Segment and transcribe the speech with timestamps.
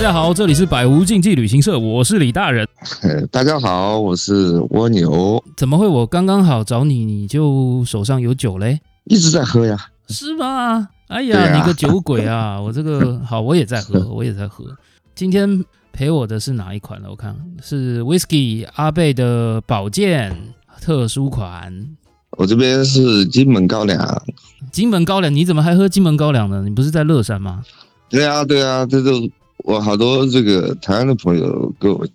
[0.00, 2.66] 家好，这里是百无禁忌旅行社，我是李大人。
[3.30, 5.44] 大家好，我是蜗牛。
[5.58, 5.86] 怎么会？
[5.86, 8.80] 我刚刚好找你，你就手上有酒嘞？
[9.04, 9.76] 一直在喝呀。
[10.08, 10.88] 是吗？
[11.08, 12.58] 哎呀，啊、你个酒鬼啊！
[12.64, 14.64] 我这个好，我也在喝，我也在喝。
[15.14, 15.62] 今天
[15.92, 17.08] 陪我的是哪一款呢？
[17.10, 20.34] 我看是 Whisky 阿贝的宝剑
[20.80, 21.70] 特殊款。
[22.38, 24.22] 我这边是金门高粱。
[24.72, 26.62] 金门高粱，你怎么还喝金门高粱呢？
[26.64, 27.62] 你不是在乐山吗？
[28.08, 29.28] 对啊，对啊，这都
[29.64, 32.06] 我好多这个台湾的朋友跟我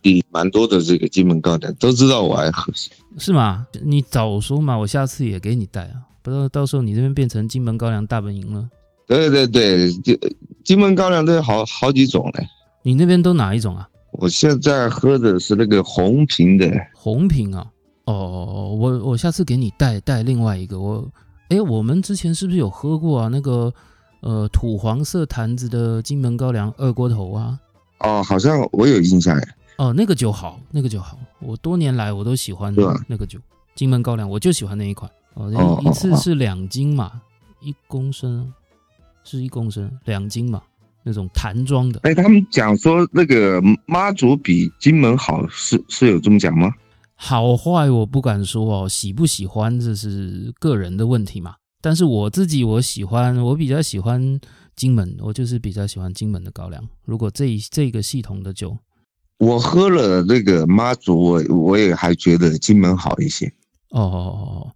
[0.00, 2.72] 比蛮多的这个金门高粱，都知道我爱喝。
[3.18, 3.66] 是吗？
[3.82, 6.02] 你早说嘛，我下次也给你带啊！
[6.22, 8.68] 不知道到时候你这边变成金门高粱大本营了。
[9.06, 10.18] 对对对，金
[10.62, 12.46] 金门高粱都有好好几种嘞。
[12.82, 13.88] 你那边都哪一种啊？
[14.12, 16.70] 我现在喝的是那个红瓶的。
[16.94, 17.66] 红瓶啊？
[18.04, 20.80] 哦，我我下次给你带带另外一个。
[20.80, 21.10] 我
[21.48, 23.28] 哎，我们之前是不是有喝过啊？
[23.28, 23.72] 那个。
[24.24, 27.60] 呃，土黄色坛子的金门高粱二锅头啊！
[27.98, 29.48] 哦，好像我有印象哎。
[29.76, 32.74] 哦，那个酒好，那个酒好，我多年来我都喜欢
[33.06, 33.38] 那个酒，
[33.74, 35.10] 金门高粱，我就喜欢那一款。
[35.34, 37.20] 哦，一次是两斤嘛，
[37.60, 38.50] 一公升
[39.24, 40.62] 是一公升，两斤嘛，
[41.02, 42.00] 那种坛装的。
[42.04, 46.72] 哎，他们讲说那个妈祖比金门好，是是有这么讲吗？
[47.14, 51.56] 好坏我不敢说哦，喜不喜欢这是个人的问题嘛。
[51.84, 54.40] 但是我自己我喜欢，我比较喜欢
[54.74, 56.82] 金门，我就是比较喜欢金门的高粱。
[57.04, 58.74] 如果这这个系统的酒，
[59.36, 63.46] 我喝了那个妈祖，我我也还觉得金门好一些。
[63.90, 64.70] 哦哦哦哦，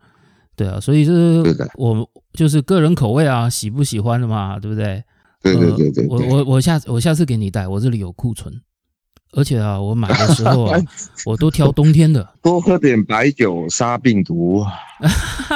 [0.54, 1.42] 对啊，所以是
[1.76, 5.02] 我就是个人口味啊，喜不喜欢的嘛，对不对？
[5.40, 8.52] 对对对对，对，我我我下我下次给你带，我这里有库存。
[9.32, 10.80] 而且啊，我买的时候啊，
[11.26, 12.26] 我都挑冬天的。
[12.42, 14.64] 多喝点白酒杀病毒，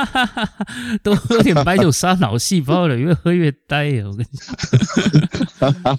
[1.02, 4.04] 多喝点白酒杀脑细胞了，越喝越呆呀！
[4.06, 4.38] 我跟你
[5.58, 5.96] 讲，好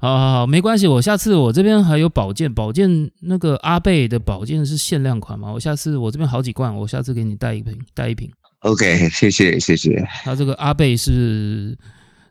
[0.00, 8.30] 好好，没关系，我下次我这边还有保健，保健那个阿贝的保健是限量款嘛，我下次我这边好几罐，我下次给你带一瓶，带一瓶。
[8.60, 10.06] OK，谢谢谢谢。
[10.24, 11.76] 他这个阿贝是。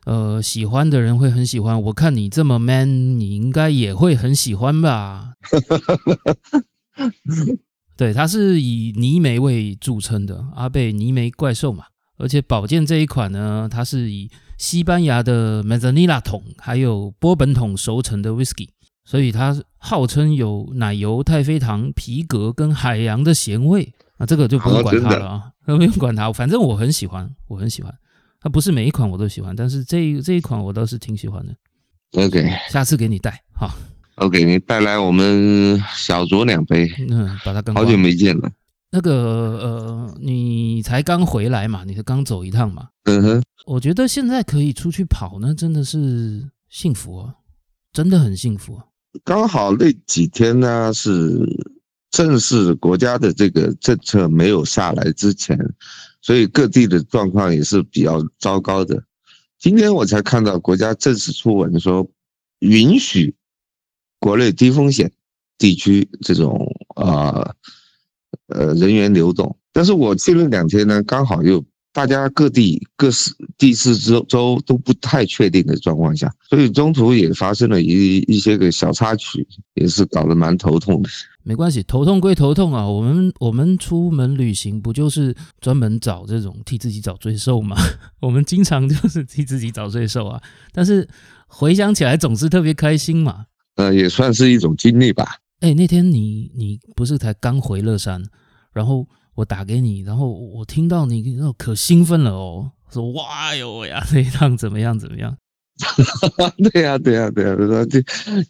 [0.04, 1.80] 呃，喜欢的人会很喜欢。
[1.84, 5.32] 我看你这么 man，你应该也会很喜欢吧？
[7.96, 11.84] 对，它是以泥煤味著称的阿贝泥煤怪兽嘛。
[12.16, 18.68] 而且宝剑这一款呢，它是以西班牙的 Mezzanilla 桶还有波本桶熟成的 whisky，
[19.04, 23.92] 所以它号称有奶油、太妃糖、皮革跟海洋的咸味。
[24.18, 27.92] 那这个就不用管它了啊， 不用管它，反正我很喜欢，我很喜欢。
[28.44, 31.56] 它不是每一款我都喜欢，但是这一这一款我倒是挺喜欢的。
[32.12, 33.70] OK，下次给你带哈。
[34.16, 36.86] OK，你带来我们小酌两杯。
[37.08, 37.74] 嗯，把它干。
[37.74, 38.52] 好久没见了。
[38.90, 42.88] 那个呃，你才刚回来嘛，你是刚走一趟嘛。
[43.04, 43.42] 嗯哼。
[43.64, 47.34] 我觉得现在可以出去跑呢，真的是幸福啊，
[47.94, 48.84] 真的很幸福啊。
[49.24, 51.40] 刚好那几天呢，是
[52.10, 55.58] 正是国家的这个政策没有下来之前。
[56.24, 59.04] 所以各地的状况也是比较糟糕的。
[59.58, 62.08] 今天我才看到国家正式出文说，
[62.60, 63.34] 允许
[64.18, 65.12] 国内低风险
[65.58, 67.54] 地区这种呃
[68.46, 69.54] 呃人员流动。
[69.70, 71.62] 但是我去了两天呢，刚好又
[71.92, 81.10] 大家各地各市地市州州都不太确定的状况下，所以中途也发生了一一些个小插曲，也是搞得蛮头痛的。
[81.46, 87.76] 没关系，头痛归头痛啊，我们我们出门旅行不就是专门找这种替自己找罪受吗？
[88.20, 90.42] 我们经常就是替自己找罪受啊。
[90.72, 91.06] 但是
[91.46, 93.46] 回想起来总是特别开心嘛。
[93.76, 95.36] 呃，也算是一种经历吧。
[95.60, 98.22] 哎，那天你你不是才刚回乐山，
[98.72, 105.36] 然后我打给你，然后我听到你那可兴奋了哦，说哇哟呀， 这一趟怎么样怎么样？
[106.72, 108.00] 对呀，对呀，对呀，说这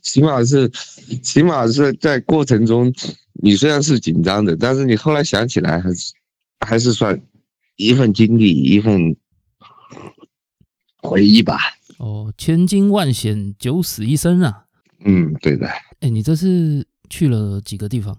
[0.03, 0.69] 起码是，
[1.23, 2.93] 起码是在过程中，
[3.33, 6.13] 你虽然是紧张的，但是你后来想起来，还是
[6.61, 7.19] 还是算
[7.77, 9.17] 一份经历，一份
[10.99, 11.59] 回忆吧。
[11.97, 14.65] 哦，千惊万险，九死一生啊！
[15.05, 15.67] 嗯，对的。
[16.01, 18.19] 哎，你这次去了几个地方？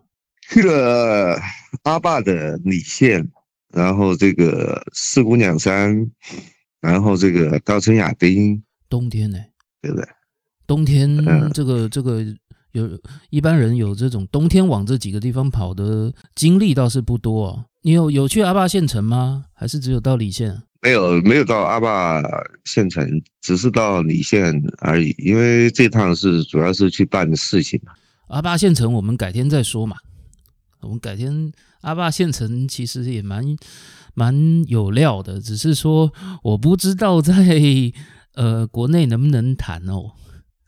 [0.49, 1.39] 去了
[1.83, 3.31] 阿坝的理县，
[3.71, 6.11] 然后这个四姑娘山，
[6.81, 8.63] 然后这个稻城亚丁。
[8.89, 9.51] 冬天呢、欸，
[9.81, 10.07] 对不对？
[10.67, 11.15] 冬天
[11.53, 12.25] 这个这个
[12.71, 12.89] 有
[13.29, 17.65] 一般人有这种冬天往这几个地方跑的经历倒是不多哦。
[17.83, 19.45] 你有有去阿坝县城吗？
[19.53, 20.59] 还是只有到礼县？
[20.81, 22.19] 没有，没有到阿坝
[22.63, 23.07] 县城，
[23.41, 25.13] 只是到礼县而已。
[25.19, 27.93] 因为这趟是主要是去办事情嘛。
[28.29, 29.97] 阿坝县城我们改天再说嘛。
[30.81, 33.55] 我们改天阿坝县城其实也蛮
[34.15, 36.11] 蛮有料的，只是说
[36.41, 37.33] 我不知道在。
[38.35, 40.11] 呃，国内能不能谈哦？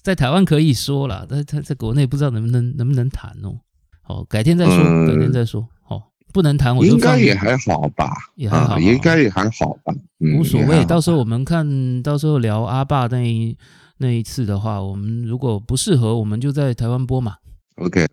[0.01, 3.59] 在台湾可以说了，但他在国内不知道能不能能不能谈哦。
[4.01, 5.67] 好，改天再说，嗯、改天再说。
[5.83, 6.97] 好，不能谈我就放。
[6.97, 10.85] 应该也还好吧，也还好，啊，应该也还好吧，无所谓。
[10.85, 13.57] 到时候我们看到时候聊阿爸那一
[13.97, 17.35] 那一次的话，我们如果不适合，我们就在台湾播嘛。
[17.75, 18.05] OK。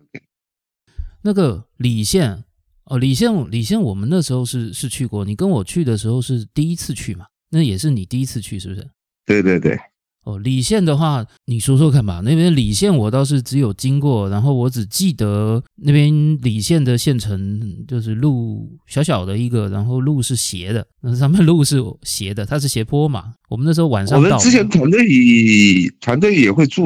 [1.21, 2.43] 那个李现
[2.83, 5.23] 哦，李现李现，我们那时候是是去过。
[5.23, 7.25] 你跟我去的时候是第一次去嘛？
[7.49, 8.85] 那也是你第一次去，是不是？
[9.25, 9.77] 对对对。
[10.23, 12.19] 哦，李县的话，你说说看吧。
[12.25, 16.11] 那边李县我倒是只有经过，然后我只记得那边
[16.41, 23.33] 李县的县城就是路小小的一个，然后路是斜的， 那上面路是斜的，它是斜坡嘛。
[23.49, 24.99] 我们那时候晚上到，我们之前团队
[26.01, 26.85] 团队也会住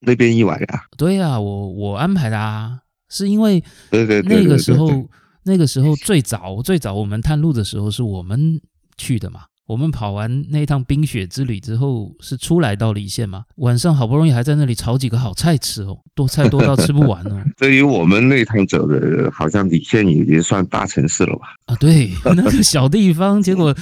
[0.00, 0.82] 那边一晚呀。
[0.96, 2.80] 对呀，我我安排的啊。
[3.12, 5.08] 是因为那个时候，
[5.42, 8.60] 那个时候最早最早我们探路的时候是我们
[8.96, 9.42] 去的嘛。
[9.70, 13.44] 我们跑完那一趟冰雪之旅之后，是出来到礼献嘛？
[13.58, 17.40] 晚上好不容易还在那里炒几个好菜吃哦，多菜多到吃不完哦。
[17.56, 21.54] 对于我们那趟走的，好像礼县已经算大城市了吧？
[21.66, 23.72] 啊，对， 那个小地方，结果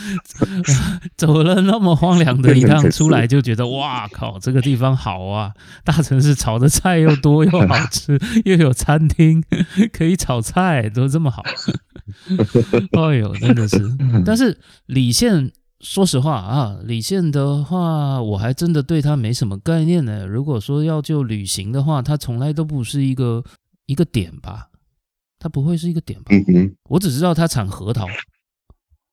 [1.17, 5.55] 走了那么荒凉的一趟，出来就觉得哇靠，这个地方好啊！
[5.85, 9.43] 大城市炒的菜又多又好吃，又有餐厅
[9.91, 11.43] 可以炒菜，都这么好。
[12.93, 13.91] 哎呦，真的是，
[14.27, 15.51] 但是礼献。
[15.81, 20.27] 说实话啊，礼献的话，我还真的对他没什么概念呢。
[20.27, 23.45] 如果说要就旅行的话，他从来都不是一个
[23.87, 24.71] 一个点吧，
[25.39, 26.31] 他不会是一个点吧？
[26.31, 26.75] 嗯嗯。
[26.89, 28.09] 我只知道他产核桃，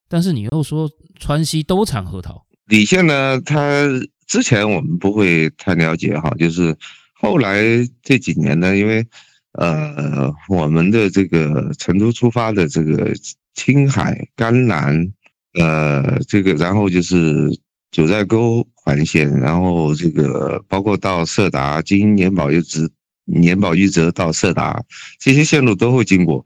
[0.09, 0.89] 但是你又说
[1.19, 2.43] 川西都产核桃。
[2.65, 3.87] 礼献呢，他
[4.25, 6.75] 之前我们不会太了解哈，就是
[7.13, 7.61] 后来
[8.01, 9.05] 这几年呢，因为
[9.51, 13.13] 呃，我们的这个成都出发的这个
[13.53, 15.13] 青海甘蓝。
[15.55, 17.49] 呃，这个然后就是
[17.91, 22.89] 九寨沟环线，然后这个包括到色达，经年保一直，
[23.23, 24.83] 年保玉泽到色达，
[25.19, 26.45] 这些线路都会经过。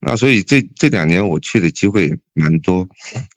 [0.00, 2.88] 那所以这这两年我去的机会蛮多，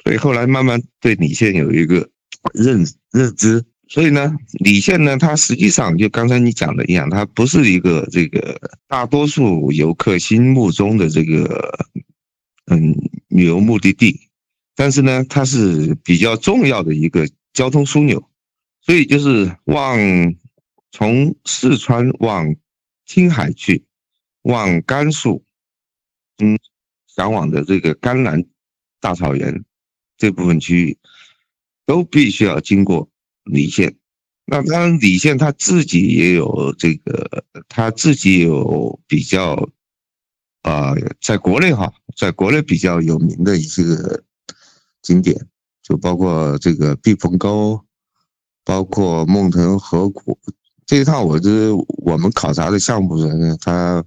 [0.04, 2.10] 所以后来慢慢对理县有一个
[2.54, 3.64] 认认知。
[3.90, 11.78] 所以呢，理县呢，它实际上就刚才你讲的一样，它不是一个这个大多数游客心目中的这个
[12.68, 12.96] 嗯
[13.28, 14.18] 旅游目的地。
[14.82, 18.28] 但是呢，它是比较重要的一个交通枢纽，
[18.82, 19.96] 所以就是往
[20.92, 22.56] 从四川往
[23.06, 23.86] 青海去，
[24.42, 25.44] 往甘肃，
[26.40, 26.58] 嗯，
[27.06, 28.44] 向往的这个甘南
[29.00, 29.64] 大草原
[30.18, 30.98] 这部分区域，
[31.86, 33.08] 都必须要经过
[33.44, 33.96] 礼县。
[34.46, 39.70] 那当然，礼县它自己也有这个，它自己有比较，
[40.64, 43.84] 啊、在国内哈，在国内比较有名的一些。
[45.02, 45.48] 景点
[45.82, 47.80] 就包括这个毕棚沟，
[48.64, 50.38] 包括孟藤河谷。
[50.86, 51.72] 这一趟我是
[52.06, 54.04] 我们考察的项目呢，它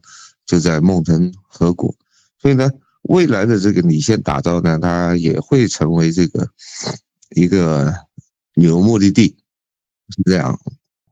[0.46, 1.96] 就在孟藤河谷，
[2.38, 2.70] 所以呢，
[3.02, 6.48] 未来的这个礼献打造呢，它也会成为这个
[7.34, 7.92] 一个
[8.54, 9.36] 旅游目的地，
[10.10, 10.58] 是这样。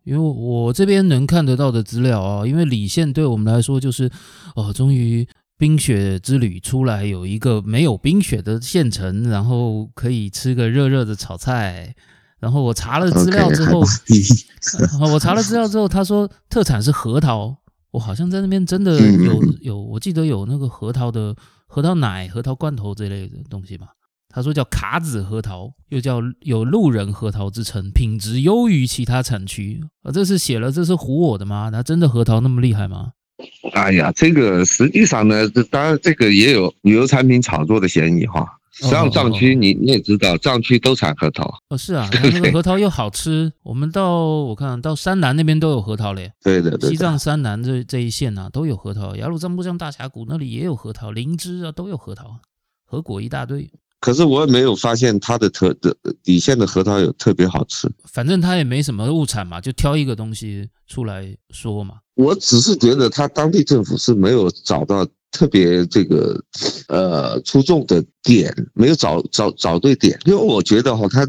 [0.04, 4.10] 因为我这边能看得到的资料啊，因为礼献对我们来说就是，
[4.54, 5.26] 哦，终于。
[5.62, 11.94] 冰雪之旅出来有一个没有冰雪的县城，然后可以吃个热热的炒菜。
[12.40, 17.58] 然后我查了资料之后，okay, 我查了资料之后，他说特产是核桃。
[17.92, 21.36] 我好像在那边真的有有，我记得有那个核桃的
[21.68, 23.86] 核桃奶、核桃罐头这类的东西吧。
[24.30, 29.80] 他说叫卡子核桃，又叫有路人核桃之称，品质优于其他产区。
[30.02, 31.68] 啊，这是写了，这是唬我的吗？
[31.70, 33.12] 那真的核桃那么厉害吗？
[33.72, 38.46] 哎呀，这个实际上呢，这当然这个也有旅游产品炒作的嫌疑哈。
[38.74, 41.44] 实际上藏区你你也知道，藏区都产核桃。
[41.68, 43.52] 哦，是啊， 那个核桃又好吃。
[43.62, 46.32] 我们到我看到山南那边都有核桃嘞。
[46.42, 46.88] 对的，对。
[46.88, 52.38] 西藏山南这这一线啊都有核桃，雅鲁藏布江大峡谷那里也有核桃，灵芝啊都有核桃，
[52.86, 53.70] 核果一大堆。
[54.00, 55.94] 可是我也没有发现它的特的
[56.24, 57.88] 底线的核桃有特别好吃。
[58.10, 61.96] 反正它也没什么物产嘛，就挑一个东西出来说嘛。
[62.14, 66.38] 我只是觉得他当地政府是没有找到特别这个
[66.88, 70.18] 呃出众的点，没有找找找对点。
[70.26, 71.26] 因为我觉得哈，他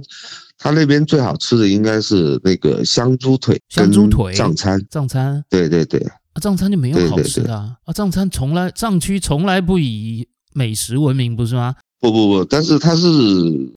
[0.58, 6.00] 他那边最好吃的应该是那个香猪腿，香猪腿藏餐，藏餐，对对对，
[6.34, 11.76] 啊藏餐就没有好吃的啊，啊藏餐从来藏区从来不以美食闻名，不是吗？
[12.04, 13.08] 不不不，但是它是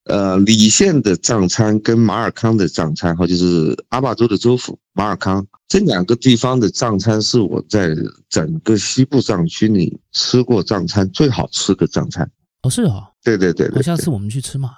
[0.06, 7.94] 呃礼献的藏餐跟马尔康的藏餐，哈，就是阿坝州的州府马尔康这两个地方的藏餐，是我在
[8.28, 12.28] 整个西部藏区里吃过藏餐最好吃的藏餐。
[12.62, 14.72] 哦，是啊、哦，对对对，对，那下次我们去吃嘛，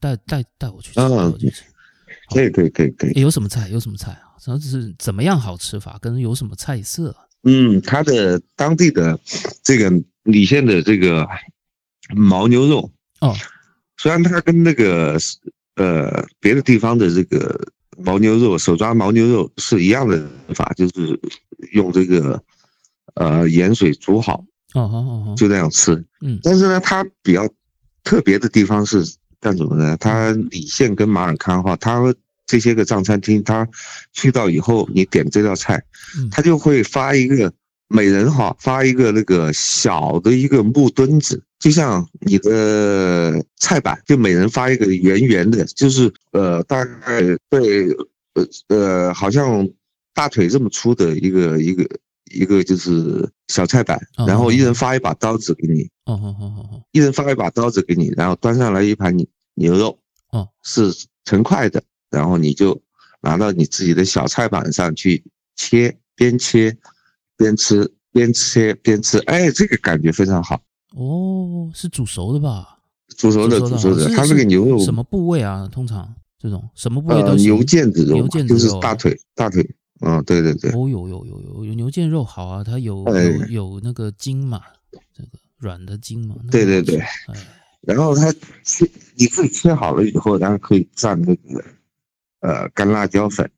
[0.00, 1.64] 带带带我去吃，带我去吃。
[2.30, 3.20] 可以可以可以可以。
[3.20, 3.68] 有什么菜？
[3.68, 4.40] 有什么菜啊？
[4.42, 7.14] 主要是怎么样好吃法，跟有什么菜色？
[7.42, 9.20] 嗯，它的当地的
[9.62, 9.90] 这个
[10.24, 11.28] 澧县的这个
[12.14, 12.90] 牦牛肉。
[13.20, 13.34] 哦，
[13.96, 15.18] 虽然它跟那个
[15.76, 17.68] 呃别的地方的这个
[18.04, 21.18] 牦牛肉手抓牦牛肉是一样的法，就是
[21.72, 22.42] 用这个
[23.14, 24.44] 呃盐水煮好，
[24.74, 25.92] 哦哦哦，就那样吃。
[26.20, 27.48] 嗯，但是呢，它比较
[28.04, 29.02] 特别的地方是
[29.40, 29.96] 干什么呢？
[29.96, 32.14] 它澧县跟马尔康哈，它
[32.46, 33.66] 这些个藏餐厅，它
[34.12, 35.82] 去到以后，你点这道菜，
[36.30, 37.52] 它就会发一个
[37.88, 47.90] 每人哈发一个那个小的一个木墩子，就像你的菜板，就每人发一个圆圆的，就是呃大概对
[48.34, 49.68] 呃呃好像
[50.14, 51.88] 大腿这么粗的一个一个
[52.32, 59.16] 一个就是小菜板，然后一人发一把刀子给你，哦哦哦哦，一人发一把刀子给你，然后端上来一盘
[59.54, 59.98] 牛肉，
[60.32, 60.92] 哦，是
[61.24, 61.82] 成块的。
[62.10, 62.80] 然后你就
[63.20, 65.24] 拿到你自己的小菜板上去
[65.56, 66.76] 切，边切
[67.36, 70.62] 边吃，边切边吃，哎，这个感觉非常好。
[70.96, 72.78] 哦，是煮熟的吧？
[73.16, 74.08] 煮熟的，煮熟的。
[74.14, 75.68] 它这个牛肉什么部位啊？
[75.70, 77.44] 通常这种什么部位都是？
[77.44, 79.62] 牛腱子肉，牛腱子肉，就是大腿，大腿。
[80.00, 80.70] 嗯，对对对。
[80.72, 84.60] 哦，有有有有有牛腱肉好啊，它有有有那个筋嘛，
[85.14, 86.34] 这个软的筋嘛。
[86.50, 87.02] 对对对。
[87.82, 88.32] 然后它
[88.64, 91.64] 切，你自己切好了以后，然后可以蘸那个。
[92.40, 93.50] 呃，干辣椒粉，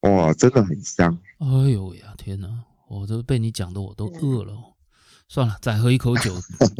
[0.00, 1.16] 哇，真的很香。
[1.38, 2.48] 哎呦呀，天哪，
[2.88, 4.52] 我都被你讲的我都饿了。
[5.28, 6.34] 算了，再喝一口酒，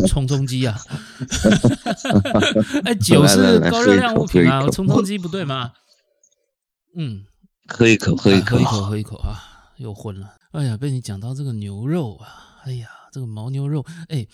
[0.09, 0.77] 充充饥啊。
[2.85, 5.73] 哎，酒是高热量物品啊，充充饥不对吗？
[6.97, 7.25] 嗯，
[7.67, 9.39] 喝一口，喝一口，喝一口，喝一口啊，
[9.77, 10.35] 又昏了。
[10.53, 12.27] 哎呀，被你讲到这个牛肉啊，
[12.65, 14.27] 哎呀，这个牦牛肉，哎，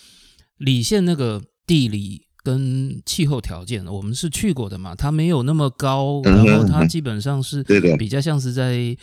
[0.59, 2.23] 澧县那个地理。
[2.44, 7.62] 跟气候条件，我们是去过的嘛，它没有那么高，然后它基本上是
[7.97, 8.94] 比较像是在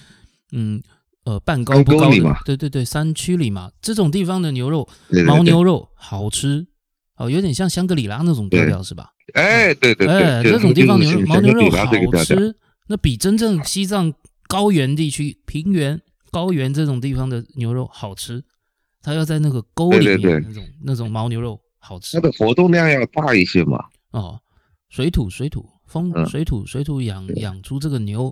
[0.51, 0.79] 嗯
[1.25, 6.67] 呃半高不高的，对对对，山区里嘛，这种地方的牛肉，牦牛肉好吃
[7.17, 9.11] 哦，有点像香格里拉那种调调是吧？
[9.33, 12.55] 哎，对对哎，这种地方牛肉牦牛肉好吃，
[12.87, 14.13] 那比真正西藏
[14.47, 16.01] 高原地区平原
[16.31, 18.43] 高原这种地方的牛肉好吃，
[19.01, 21.59] 它要在那个沟里面那种那种牦牛肉。
[21.83, 23.83] 好吃，它的活动量要大一些嘛？
[24.11, 24.39] 哦，
[24.89, 28.31] 水土水土风水土水土养养出这个牛，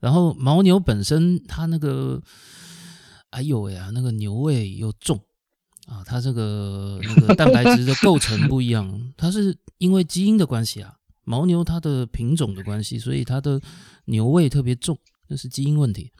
[0.00, 2.20] 然后牦牛本身它那个，
[3.30, 5.20] 哎呦喂啊，那个牛味又重
[5.86, 10.94] 啊，它这个那个蛋白质的构成不一样，它是因为基因的关系啊，
[11.26, 13.60] 牦牛它的品种的关系，所以它的
[14.06, 16.10] 牛味特别重，这是基因问题，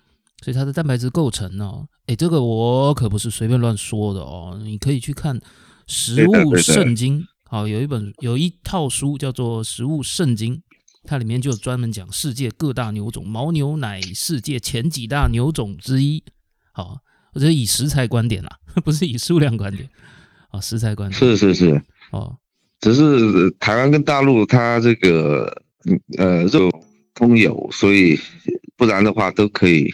[0.45, 5.41] 所以它的蛋白质构成呢，哎，这个我可不是随便乱说的哦，你可以去看。
[5.93, 10.55] 食物圣经，好，有一本有一套书叫做《食物圣经》，
[11.05, 16.23] 它里面就专门讲世界各大牛种，牦牛乃世界前几大牛种之一。
[16.73, 16.99] 好，
[17.33, 19.89] 我这以食材观点啦， 不是以数量观点
[20.51, 22.37] 啊，食材观点是是是哦，
[22.81, 25.63] 只是台湾跟大陆它这个
[26.19, 26.71] 呃肉
[27.15, 28.19] 通有，所以
[28.77, 29.93] 不然的话都可以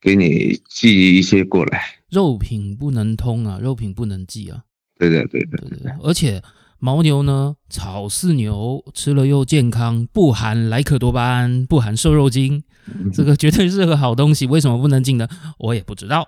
[0.00, 1.82] 给你寄一些过来。
[2.10, 4.64] 肉品不能通啊，肉品不能寄啊。
[4.98, 6.42] 对对对对对，而且
[6.82, 12.64] 牦牛呢，草饲牛吃了又健康，不含莱克多巴胺，不含瘦肉精，
[13.14, 14.48] 这个绝对是个好东西。
[14.48, 15.28] 为什么不能进呢？
[15.60, 16.26] 我也不知道。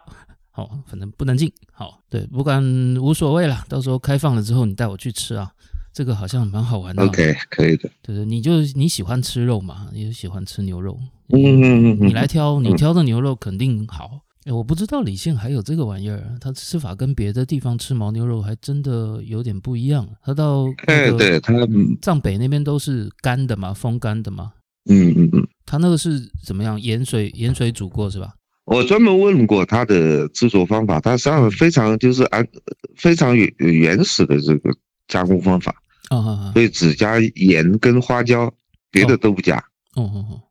[0.52, 1.52] 好，反正不能进。
[1.72, 2.62] 好，对，不管
[3.02, 3.64] 无所谓了。
[3.68, 5.50] 到时候开放了之后，你带我去吃啊，
[5.92, 7.02] 这个好像蛮好玩的。
[7.02, 7.90] OK，可以的。
[8.00, 10.96] 对对，你就你喜欢吃肉嘛，你就喜欢吃牛肉。
[11.30, 14.20] 嗯嗯嗯嗯，你来挑，你挑的牛肉肯定好。
[14.44, 20.06] 哎，我不知道李县还有这个玩意儿，它吃法跟别的地方吃牦牛肉还真的有点不一样。
[20.22, 21.54] 它到哎，对，它
[22.02, 24.52] 藏北那边都是干的嘛，风干的嘛。
[24.90, 26.78] 嗯嗯嗯，它那个是怎么样？
[26.78, 28.34] 盐水盐水煮过是吧？
[28.66, 32.46] 我专门问过它的制作方法，它实际上非常就是按
[32.96, 34.70] 非常原原始的这个
[35.08, 35.74] 加工方法
[36.10, 38.52] 啊，哦、所以只加盐跟花椒，
[38.90, 39.56] 别的都不加。
[39.94, 40.42] 哦哦哦。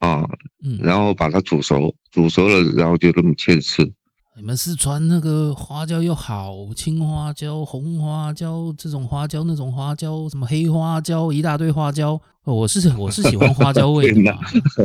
[0.00, 0.28] 啊，
[0.64, 3.90] 嗯，然后把它煮熟，煮熟了，然后就这么切着吃。
[4.36, 12.20] 你们四川那个花椒又好，青花椒、红花椒这种花椒，那种花椒，什么黑花椒，一大堆花椒。
[12.44, 14.38] 我是我是喜欢花椒味的 嘛。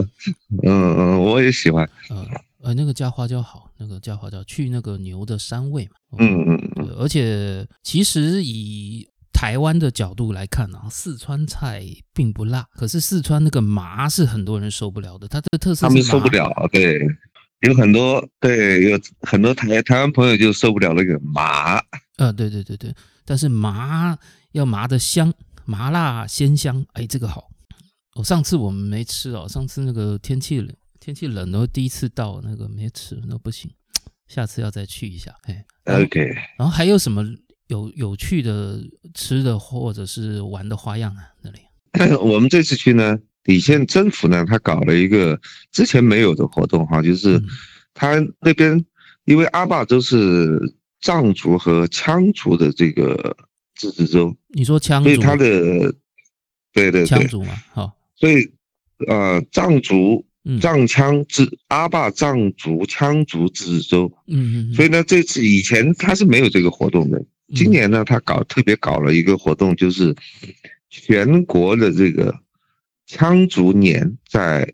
[0.64, 1.90] 嗯嗯，我也喜欢。
[2.10, 2.28] 呃
[2.62, 5.92] 呃，那个加花椒好，那个加花椒去那个牛的膻味嘛。
[6.18, 6.96] 嗯嗯嗯。
[7.00, 15.28] 而且其实以台湾的角度来看啊，四川菜并不辣，可是四川那个麻是很多人受不了的。
[15.28, 17.06] 它的特色他们受不了，对，
[17.68, 21.84] 有很多对，有很多台台湾朋友就受不了那个麻。
[22.16, 24.18] 呃，对对对对，但是麻
[24.54, 25.34] 要麻的香，
[25.66, 27.50] 麻辣鲜香，哎，这个好。
[28.16, 33.70] 哦，上次我们没吃哦，上次那个天气冷，天气冷，然后第一次到那个没吃，那不行，
[34.30, 35.36] 下次要再去一下。
[35.44, 36.34] 哎，OK。
[36.58, 37.22] 然后还有什么
[37.68, 38.80] 有有趣的
[39.14, 41.24] 吃的或者是玩的花样啊？
[41.42, 41.60] 那里？
[42.22, 45.40] 我们这次去呢，澧县政府呢，他搞了一个
[45.72, 47.42] 之前没有的活动哈，就是
[47.94, 48.84] 他那边
[49.26, 50.60] 因为阿坝州是
[51.02, 53.36] 藏族和羌族的这个
[53.76, 55.94] 自治州，你说羌族，所以他的
[56.74, 57.92] 对对对，羌族嘛，好。
[58.18, 58.50] 所以，
[59.08, 60.26] 呃，藏族、
[60.62, 67.24] 藏羌自阿坝藏族羌族自治州，嗯嗯，所以呢，这次以前他是没有这个活动的，
[67.54, 70.16] 今年呢，他搞特别搞了一个活动，就是
[70.90, 72.34] 全国的这个
[73.08, 74.74] 羌族年在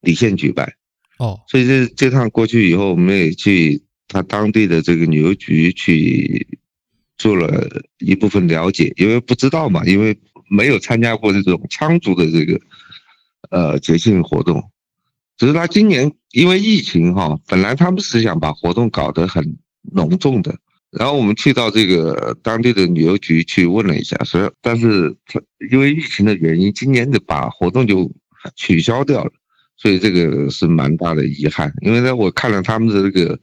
[0.00, 0.74] 礼县举办。
[1.18, 6.46] 哦，所以这这趟过去以后，我们也去他当地的这个旅游局去
[7.16, 10.18] 做了一部分了解，因为不知道嘛，因为。
[10.50, 12.58] 没有参加过这种羌族的这个
[13.50, 14.70] 呃节庆活动，
[15.36, 20.58] 只是他今年因为疫情哈，本来他们是想把活动搞得很隆重的，
[20.90, 25.40] 然后我们去到这个当地的旅游局去问了一下，说但是他
[25.70, 28.10] 因为疫情的原因，今年就把活动就
[28.56, 29.32] 取消掉了，
[29.76, 31.72] 所以这个是蛮大的遗憾。
[31.82, 33.38] 因为呢，我看了他们的这个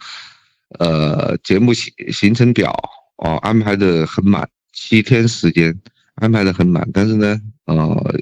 [0.80, 2.74] 呃节目行行程表
[3.18, 5.80] 哦，安排的很满，七天时间。
[6.16, 8.18] 安排的很满，但是呢，呃，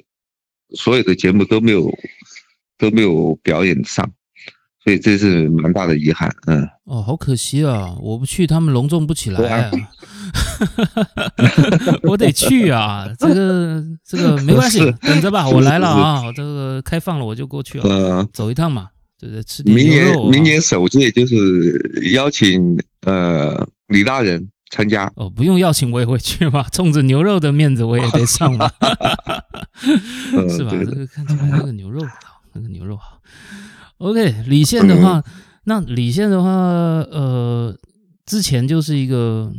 [0.70, 1.88] 所有的节目都没有
[2.76, 4.12] 都没有表演上，
[4.84, 6.30] 所以这是蛮大的遗憾。
[6.46, 9.70] 嗯，哦，好可惜啊，我不去，他们隆重不起来啊。
[12.04, 18.88] 我得去啊，这个这个没关系，等着吧，我来了啊，这个开放了我就过去了，呃、走一趟嘛，
[19.18, 19.42] 对不对？
[19.42, 24.48] 吃点明年明年首届就是邀请呃李大人。
[24.70, 28.68] 参加哦，不用邀请我也会去嘛，冲着牛肉的面子我也得上嘛
[30.50, 30.70] 是吧？
[30.72, 33.20] 这个看起来那个牛肉好，那个牛肉好。
[33.98, 35.24] OK，李现的话，
[35.64, 37.78] 那李现的话，呃，
[38.26, 39.52] 之前就是一个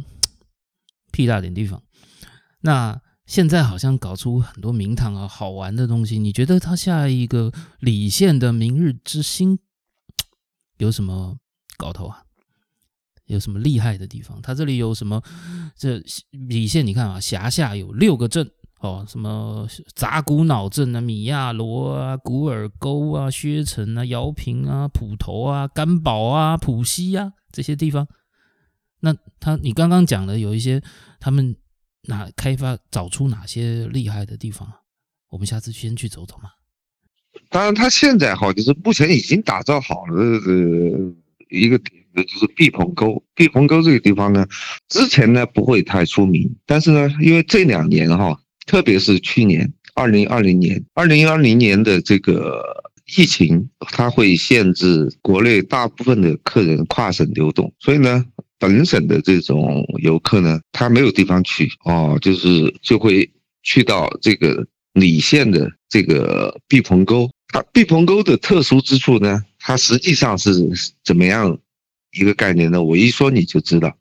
[1.12, 1.82] 屁大点地方，
[2.62, 6.20] 那现在好像搞出很多名堂啊，好玩的东西。
[6.20, 9.58] 你觉得他下一个李现的明日之星
[10.78, 11.38] 有什么
[11.78, 12.24] 搞头啊？
[13.26, 14.40] 有什么厉害的地方？
[14.44, 15.24] 他这里有什么？
[15.76, 18.52] 这李现你看啊，辖下有六个镇
[18.86, 28.08] 哦，什么杂谷脑镇啊、米亚罗啊、古尔沟啊、薛城啊、姚平啊、普头啊、甘保啊、普西啊这些地方。
[29.00, 30.82] 那他你刚刚讲的有一些，
[31.20, 31.56] 他们
[32.04, 34.76] 哪开发找出哪些厉害的地方啊？
[35.30, 36.52] 我们下次先去走走嘛。
[37.50, 41.14] 当然，他现在哈，就是目前已经打造好了呃
[41.50, 42.04] 一个点。
[42.16, 44.48] 就是毕棚沟，毕棚沟这个地方呢，
[44.88, 52.62] 之前呢不会太出名，但是呢，因为这两年哈，特别是去年二零二零年、二零二零年的这个
[53.16, 58.26] 疫情，它会限制国内大部分的客人跨省流动，所以呢，
[58.58, 63.30] 本省的这种游客呢，他没有地方去哦，就是就会
[63.64, 67.30] 去到这个澧县的这个毕棚沟。
[67.50, 70.52] 它毕棚沟的特殊之处呢，它实际上是
[71.04, 71.58] 怎么样？
[72.18, 73.94] 一个概念呢，我一说你就知道。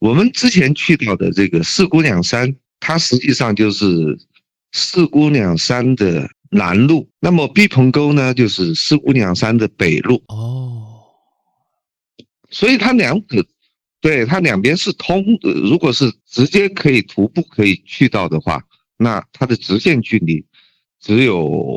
[0.00, 3.86] 我们之前去到的这个四姑娘山，它实际上就是
[4.72, 7.06] 四姑娘山的南麓。
[7.20, 10.22] 那么毕棚沟呢，就是四姑娘山的北麓。
[10.28, 11.04] 哦，
[12.50, 13.44] 所以它两个，
[14.00, 15.52] 对，它两边是通的。
[15.52, 18.62] 如果是直接可以徒步可以去到的话，
[18.96, 20.44] 那它的直线距离
[21.00, 21.76] 只有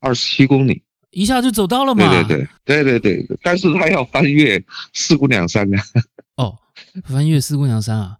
[0.00, 0.82] 二十七公里。
[1.10, 2.08] 一下就走到了嘛？
[2.24, 4.62] 对对对对对对，但是他要翻越
[4.94, 5.76] 四姑娘山呢。
[6.36, 6.58] 哦，
[7.04, 8.16] 翻越四姑娘山啊？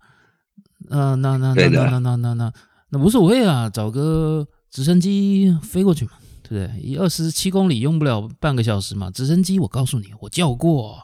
[0.92, 2.52] 呃，那那那那那那那那
[2.90, 6.81] 那无所谓啊，找个直升机飞过去嘛，对不对？
[6.83, 9.11] 一二十七公里用不了半个小时嘛。
[9.11, 10.98] 直升机我告诉你，我叫过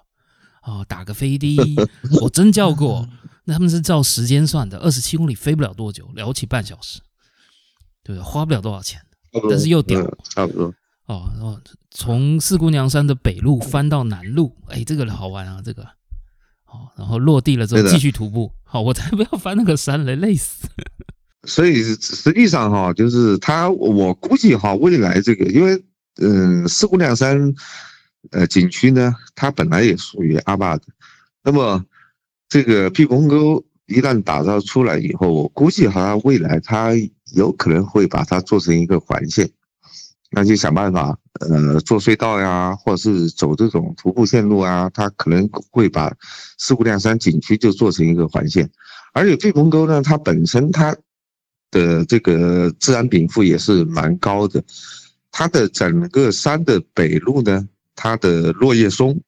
[0.63, 1.57] 哦，打个飞的，
[2.21, 3.09] 我真叫过。
[3.45, 7.01] 那他们是照时间算的，二十七公里飞不了多久，了不起半小时，
[8.05, 8.23] 对不对？
[8.23, 9.01] 花不了多少钱，
[9.49, 9.99] 但是又屌，
[10.35, 10.67] 差不多。
[11.07, 11.59] 哦，然后
[11.91, 15.83] 从四姑娘山的北路翻到南路，哎，这个好玩啊，这个，
[16.71, 20.69] 哦，然后落地了之后继续徒步，好，我才不要翻那个山嘞累死。
[21.45, 25.83] 所以实际上哈，就是他，我估计哈，未来这个，因为
[26.21, 27.55] 嗯，四姑娘山
[28.33, 30.83] 呃景区呢，它本来也属于阿坝的，
[31.43, 31.83] 那么
[32.49, 36.93] 这个毕棚沟一旦打造出来以后，我估计哈，未来它
[37.35, 39.49] 有可能会把它做成一个环线。
[40.31, 46.13] 那就想办法，呃，做隧道呀，或者是走这种徒步线路啊，它可能会把
[46.59, 48.69] 四姑娘山景区就做成一个环线。
[49.15, 50.95] 而且毕棚沟呢，它本身它
[51.71, 54.63] 的这个自然禀赋也是蛮高的。
[55.31, 59.19] 它的整个山的北麓呢，它的落叶松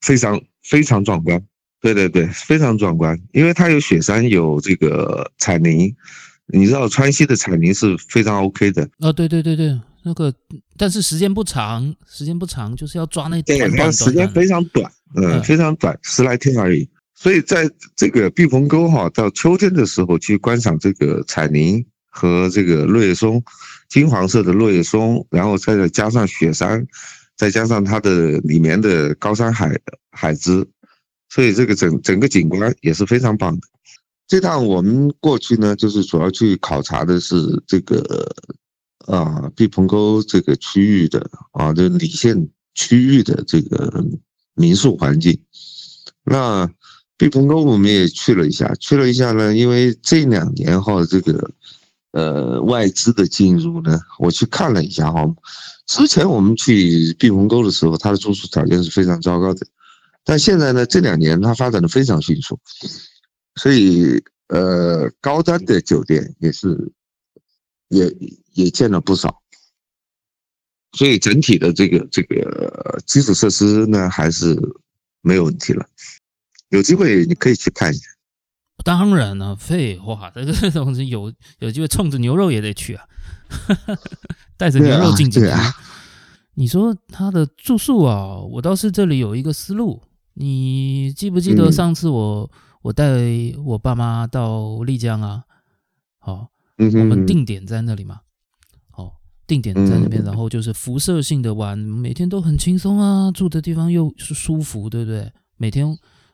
[0.00, 1.40] 非常非常壮观。
[1.80, 5.94] 对对对，非常壮观，因为它有雪山，有这个彩林。
[6.52, 8.88] 你知道川西的彩林是非常 OK 的。
[8.98, 10.32] 哦，对对对对，那个，
[10.76, 13.76] 但是时间不长，时间不长，就是要抓那短，短，短，短。
[13.76, 16.88] 对，它时间非常短，嗯，嗯非常短，十来天而已。
[17.14, 23.42] 所以在这个避风沟哈，到秋天的时候去观赏这个彩林和这个落叶松，
[23.88, 26.86] 金黄色的落叶松，然后再加上雪山，
[27.36, 29.76] 再加上它的里面的高山海
[30.12, 30.66] 海之。
[31.28, 33.60] 所以这个整整个景观也是非常棒的。
[34.28, 37.34] 这趟我们过去呢，就是主要去考察的是
[37.66, 38.30] 这个
[39.06, 44.04] 啊毕棚沟这个区域的啊，这理县区域的这个
[44.54, 45.36] 民宿环境。
[46.24, 46.70] 那
[47.16, 51.50] 毕棚沟我们也去了一下，去了一下呢，因为这两年哈这个
[52.12, 55.26] 呃外资的进入呢，我去看了一下哈，
[55.86, 59.66] 之前我们去毕棚沟的时候，它的住宿条件是非常糟糕的。
[60.22, 62.60] 但现在呢，这两年它发展的非常迅速，
[63.58, 66.92] 所以呃，高端的酒店也是
[67.88, 68.10] 也
[68.54, 69.42] 也建了不少，
[70.92, 74.56] 所以整体的这个这个基础设施呢还是
[75.20, 75.86] 没有问题了。
[76.70, 78.08] 有机会你可以去看一下。
[78.84, 83.04] 当然了，废话，这个东西有有机会冲着牛肉也得去啊，
[84.56, 85.74] 带着牛肉进京啊。
[86.54, 90.02] 你说他的住宿啊，我倒是这里有一个思路。
[90.34, 93.04] 你记不记得上次我、嗯、我带
[93.66, 95.44] 我爸妈到丽江啊？
[96.18, 96.48] 好，
[96.78, 98.20] 我们定点在那里嘛。
[98.88, 105.30] 好，定点在那边，然后就是辐射性的玩，每天都很轻松啊，住的地方又是舒服，对不对？
[105.58, 105.86] 每天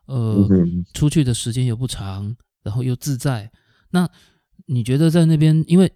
[0.07, 0.49] 呃
[0.93, 3.51] 出去的时间又不长，然后又自在。
[3.91, 4.09] 那
[4.67, 5.93] 你觉得在那边，因为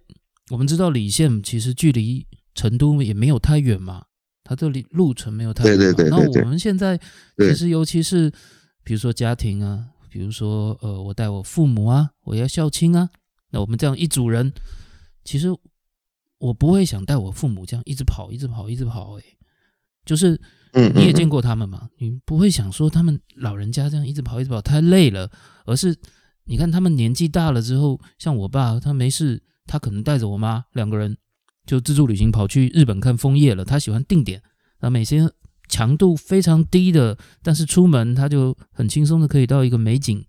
[0.51, 4.03] 我们知道礼县其实距离成都也没有太远嘛。
[4.43, 6.09] 它这里路程没有太远，对对对，对。
[6.09, 6.99] 那我们现在
[7.37, 8.29] 其实尤其是
[8.83, 13.09] 比如说家庭啊，比如说呃，我带我父母啊，我要孝亲啊，
[13.51, 14.51] 那我们这样一组人，
[15.23, 15.47] 其实
[16.37, 19.13] 我不会想带我父母这样一直跑，一直跑，一直跑。
[19.13, 19.37] 诶，
[20.05, 20.39] 就是
[20.95, 25.31] 你也见过他们嘛，你不会想说他们老人家这样一直跑，一直跑太累了，
[25.65, 25.95] 而是
[26.45, 31.17] 你看他们年纪大了之后，像我爸，他没事，他可能带着我妈两个人。
[31.65, 34.41] 就自助旅行跑去日本看枫叶了，他喜欢定点，
[34.79, 35.31] 那每天
[35.69, 40.25] 强度非常低的，但是出门他就很轻松的可以到一个美景，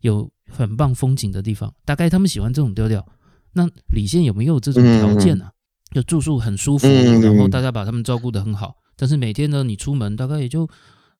[0.00, 1.72] 有很棒风景的地方。
[1.86, 3.06] 大概他们喜欢这种调调。
[3.54, 5.52] 那李现有没有这种条件呢、啊？
[5.94, 10.68] 就住宿很舒服，然后大家把他们照顾得很好，但是每天呢，你出门大概也就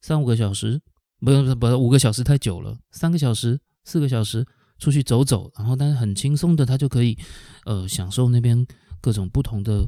[0.02, 0.80] 三五个小时，
[1.20, 4.44] 不不不，五个小时太久了，三个小时、四个小时
[4.78, 7.16] 出去走走，然后但是很轻松的，他就可以
[7.64, 8.66] 呃享受那边。
[9.00, 9.86] 各种不同的，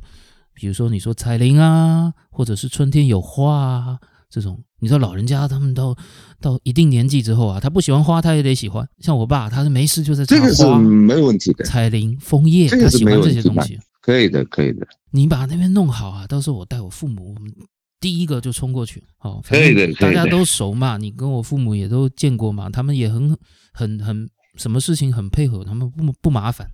[0.57, 3.99] 比如说你说彩铃啊，或者是春天有花啊，
[4.31, 5.95] 这种你知道老人家他们到
[6.41, 8.89] 到一定年纪之后啊，他不喜欢花，他也得喜欢。
[9.01, 11.65] 像我爸，他是没事就在这个是没问题的。
[11.67, 14.87] 彩铃枫叶，他喜欢这些东西，可以的，可以的。
[15.11, 17.53] 你把那边弄好啊，到时候我带我父母，我们
[18.01, 19.05] 第一个就冲过去。
[19.19, 23.37] 好，可以的，大家都熟嘛，你跟我父母也都见过嘛，他们也很
[23.73, 26.67] 很很什么事情很配合，他们不不麻烦。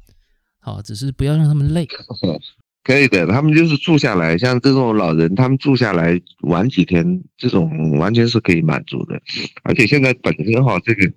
[0.60, 1.88] 好，只是不要让他们累。
[2.84, 9.22] 可以的，他们就是住下来，像这种老人，他们住下来玩几天，这种完全是可以满足的。
[9.62, 11.12] 而且现在本身哈，这个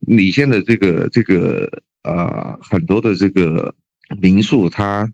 [0.00, 3.74] 礼县的这个这个呃很多的这个
[4.20, 5.10] 民宿，它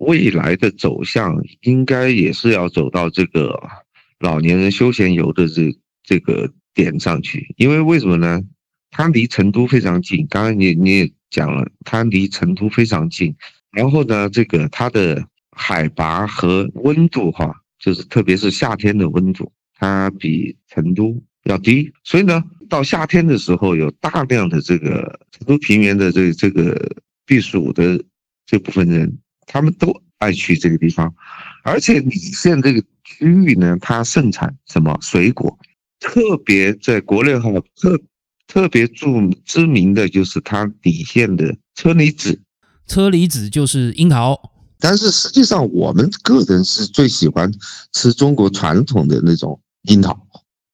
[0.00, 3.60] 未来的走向应该也是要走到这个
[4.18, 7.54] 老年人休闲游的这这个点上去。
[7.58, 8.40] 因为为什么呢？
[8.90, 10.26] 它离成都非常近。
[10.30, 11.12] 刚刚你你也。
[11.28, 13.34] 讲了，它离成都非常近，
[13.76, 26.74] 然后呢，这个它的海拔和温度哈，就是特别是夏天的温度，它比成都要低，所以呢，到夏天的时候，有大量的这个成都平原的这这个
[27.26, 28.02] 避暑的
[28.46, 31.14] 这部分人，他们都爱去这个地方，
[31.62, 35.58] 而且礼县这个区域呢，它盛产什么水果，
[36.00, 38.00] 特别在国内哈特。
[38.48, 39.08] 特别著
[39.44, 42.40] 知名的就是它底线的车厘子，
[42.86, 44.38] 车厘子就是樱桃，
[44.78, 47.52] 但是实际上我们个人是最喜欢
[47.92, 50.18] 吃中国传统的那种樱桃。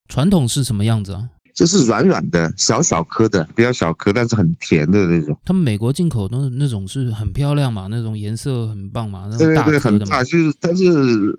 [0.09, 1.29] 传统是什么样子啊？
[1.55, 5.37] 就是软软的、小小颗的，比较小颗，但是很甜的那种。
[5.45, 9.29] 他们美国进口的那种是很漂亮嘛，那种颜色很棒嘛。
[9.37, 10.85] 对对对，很大，就是但是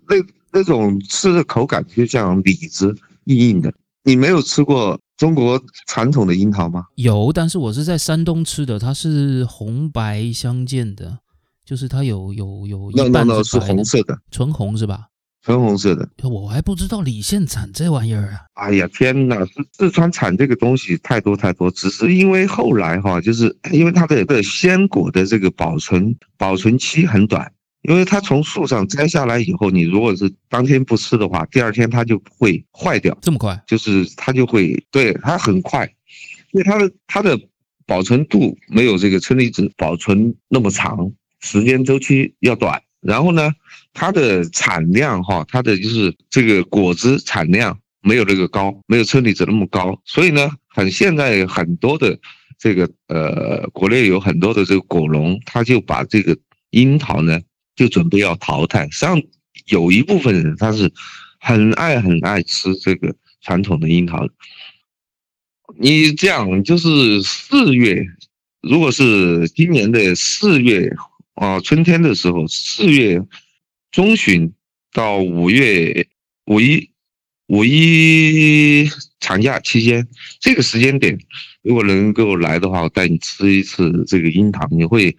[0.07, 0.15] 那
[0.51, 3.73] 那种吃的口感就像李子硬硬的。
[4.03, 6.83] 你没有吃过中国传统的樱桃吗？
[6.95, 11.19] 有，但是我是在山东吃的，它是红白相间的，
[11.63, 15.07] 就是它有有有一半是，是红色的，纯红是吧？
[15.43, 16.07] 纯红色的。
[16.23, 18.39] 我还不知道李县产这玩意儿啊！
[18.53, 19.45] 哎呀天哪，
[19.77, 27.51] 四川产这个东西太多太多，只是因为后来哈，就是因为它的的鲜果的这个保存保存期很短。
[27.83, 33.17] 因为它从树上摘下来以后，你如果是当天不吃的话，第二天它就会坏掉。
[33.21, 33.61] 这么快？
[33.67, 35.85] 就是它就会，对，它很快，
[36.51, 37.37] 因为它的它的
[37.85, 42.81] 保存度没有这个车厘子保存那么长，时间周期要短。
[43.01, 43.51] 然后呢，
[43.93, 49.99] 它的产量哈，它的就是这个果子产量没有那个高，没有车厘子那么高。
[50.05, 52.17] 所以呢，很现在很多的
[52.57, 56.37] 这个呃，国内有很多的这个果农，他就把这个
[56.69, 57.37] 樱桃呢。
[57.75, 59.21] 就准备要淘汰，实际上
[59.67, 60.91] 有一部分人他是
[61.39, 64.27] 很爱很爱吃这个传统的樱桃。
[65.79, 68.05] 你这样就是四月，
[68.61, 70.93] 如果是今年的四月
[71.33, 73.19] 啊，春天的时候，四月
[73.91, 74.53] 中旬
[74.91, 76.07] 到五月
[76.45, 76.91] 五一
[77.47, 78.87] 五一
[79.19, 80.07] 长假期间
[80.39, 81.17] 这个时间点，
[81.63, 85.15] 如果能够来的话，我带你吃一次这个樱桃，你会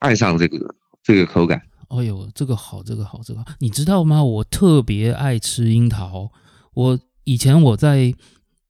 [0.00, 1.62] 爱上这个这个口感。
[1.96, 4.22] 哎呦，这个好，这个好，这个好，你知道吗？
[4.22, 6.30] 我特别爱吃樱桃。
[6.74, 8.12] 我以前我在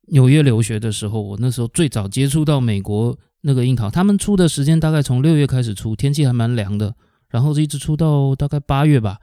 [0.08, 6.94] 纽约留学的时候，我那时候最早接触到美国那个樱桃，他们出的时间大概从六月开始出，天气还蛮凉的，
[7.28, 9.18] 然后一直出到大概八月吧。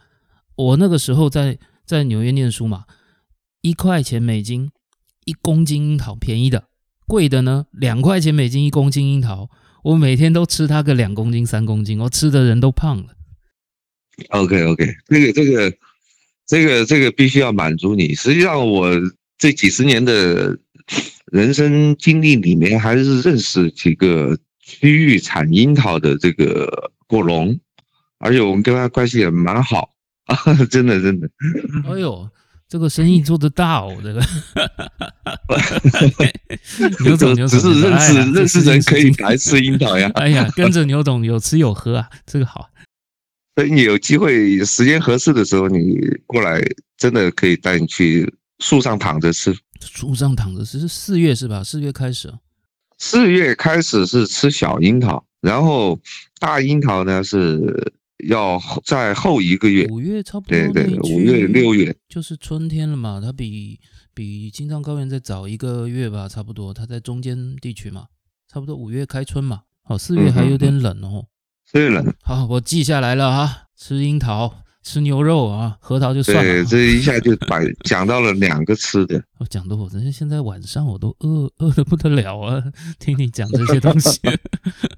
[0.56, 2.86] 我那个时候在在纽约念书嘛，
[3.62, 4.72] 一块钱美金
[5.26, 6.66] 一公斤樱桃，便宜的，
[7.06, 9.50] 贵的呢两块钱美金一公斤樱桃，
[9.84, 13.14] 我每天都吃它个两公斤三公斤，我吃的人都胖了。
[14.30, 15.74] OK OK，这个这个
[16.46, 18.14] 这个这个必须要满足你。
[18.16, 18.90] 实际上，我
[19.38, 20.58] 这几十年的
[21.32, 27.60] 人生经历里面，还是认识几个区域产樱桃的这个果农，
[28.20, 29.94] 而且我们跟他关系也蛮好
[30.26, 30.38] 啊，
[30.70, 31.30] 真的真的。
[31.90, 32.30] 哎呦，
[32.68, 34.22] 这个生意做得大哦，这个。
[37.04, 40.10] 牛总，牛总，只是认识认识人可以来吃樱桃呀。
[40.16, 42.70] 哎呀，跟着牛总有吃有喝啊，这个好。
[43.56, 46.62] 所以你有机会，时间合适的时候，你过来，
[46.98, 49.54] 真的可以带你去树上躺着吃。
[49.82, 51.64] 树上躺着吃是四月是吧？
[51.64, 52.34] 四月开始。
[52.98, 56.00] 四月开始是吃小樱桃，然后
[56.40, 57.92] 大樱桃呢是
[58.30, 59.88] 要在后一个月。
[59.88, 60.56] 五月差不多。
[60.56, 63.20] 对对，五月六月就是春天了嘛。
[63.20, 63.80] 它比
[64.14, 66.72] 比青藏高原再早一个月吧，差不多。
[66.74, 68.06] 它在中间地区嘛，
[68.48, 69.64] 差不多五月开春嘛。
[69.86, 71.26] 哦，四月还有点冷哦。
[71.72, 73.58] 对了，好，我记下来了哈。
[73.78, 74.54] 吃樱桃，
[74.84, 76.44] 吃牛肉啊，核桃就算了。
[76.44, 79.20] 对，这一下就把讲到了两个吃的。
[79.40, 82.62] 我讲的我真是现在晚上我都饿 饿的不得了啊！
[83.00, 84.20] 听你讲这些东西。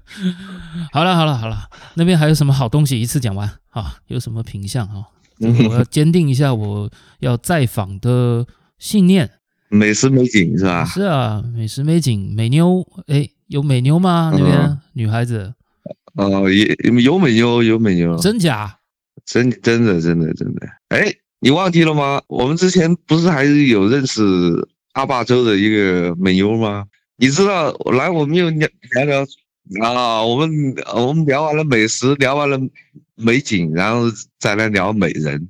[0.92, 3.00] 好了好了好了，那边还有什么好东西？
[3.00, 3.96] 一次讲完啊？
[4.08, 5.04] 有什么品相啊？
[5.38, 8.46] 我要坚定一下我要再访的
[8.78, 9.30] 信念。
[9.68, 10.84] 美食美景是吧？
[10.84, 12.86] 是啊，美食美景，美妞。
[13.06, 14.30] 哎，有美妞吗？
[14.36, 15.54] 那边、嗯、女孩子。
[16.16, 18.78] 哦，也有美妞，有美妞，真假？
[19.26, 20.68] 真真的真的真的。
[20.88, 22.20] 哎，你忘记了吗？
[22.28, 24.22] 我们之前不是还是有认识
[24.92, 26.84] 阿坝州的一个美妞吗？
[27.16, 29.26] 你知道，来我们又聊聊聊
[29.82, 32.58] 啊，我们我们聊完了美食，聊完了
[33.16, 34.04] 美景，然后
[34.38, 35.48] 再来聊美人。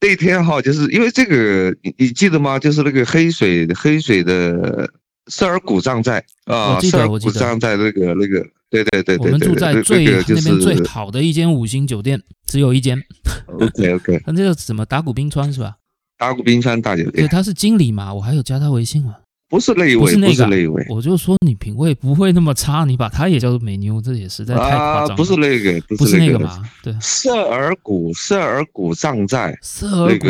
[0.00, 2.58] 那天哈，就是因为这个，你你记得吗？
[2.58, 4.90] 就是那个黑水黑水的
[5.26, 8.46] 涩尔古藏寨啊，涩尔古藏寨那个那个。
[8.72, 12.98] 对对对对，我们住在最那边最好的一间五星酒店，只有一间。
[13.46, 15.76] OK OK，那这个什么打鼓冰川是吧？
[16.16, 17.24] 打鼓冰川大酒店。
[17.24, 19.16] 对，他是经理嘛，我还有加他微信嘛。
[19.50, 20.86] 不是那一位，不是那一位。
[20.88, 25.16] 我就说你品味不会那么差，你把他也叫做美妞，这也实在太夸张了。
[25.16, 26.64] 不是那个，不是那个嘛？
[26.82, 30.26] 对，涩尔古涩尔古藏寨，涩尔古，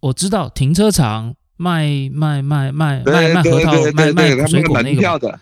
[0.00, 5.38] 我知道停车场卖卖卖卖卖卖核桃，卖卖水果那个。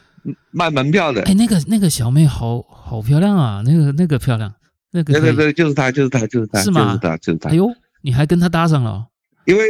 [0.51, 4.53] 卖门票的，哎，那个那个小妹好好漂亮啊，那个那个漂亮，
[4.91, 6.87] 那个对对对，就是她，就是她，就是她，是吗？
[6.87, 7.51] 就是她，就是她。
[7.51, 7.69] 哎呦，
[8.03, 9.07] 你还跟她搭上了？
[9.47, 9.65] 因为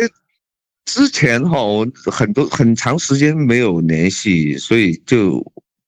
[0.84, 5.44] 之前哈，我很多很长时间没有联系，所以就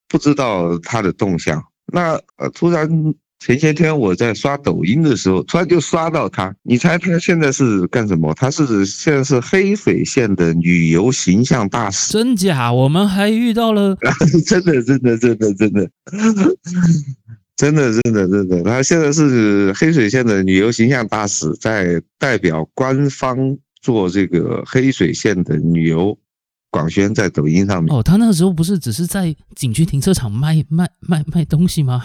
[0.07, 1.63] 不知道她的动向。
[1.93, 2.89] 那呃，突然。
[3.39, 6.55] 前些天我在刷抖音的时候，突然就刷到他。
[6.63, 8.33] 你猜他现在是干什么？
[8.33, 12.11] 他是现在是黑水县的旅游形象大使。
[12.11, 12.71] 真假？
[12.71, 13.95] 我们还遇到了？
[14.47, 15.89] 真的，真的，真的，真的，
[17.55, 18.63] 真的，真的，真的。
[18.63, 23.37] 他现在是黑水县的旅游形象大使，在代表官方
[23.81, 26.17] 做这个黑水县的旅游
[26.71, 27.95] 广宣在抖音上面。
[27.95, 32.03] 哦，他那个时候不是只是在景区停车场卖卖卖卖东西吗？